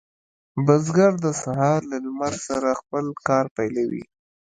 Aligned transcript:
بزګر 0.65 1.13
د 1.25 1.27
سهار 1.43 1.81
له 1.91 1.97
لمر 2.05 2.33
سره 2.47 2.69
خپل 2.81 3.05
کار 3.27 3.45
پیلوي. 3.57 4.03